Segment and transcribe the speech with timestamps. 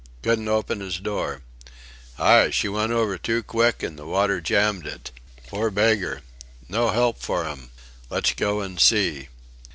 [0.23, 1.43] Couldn't open his door...
[2.17, 2.49] Aye!
[2.49, 5.11] She went over too quick and the water jammed it...
[5.45, 6.23] Poor beggar!...
[6.67, 7.69] No help for 'im....
[8.09, 9.27] Let's go and see..."